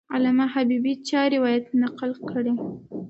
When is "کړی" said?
2.29-2.53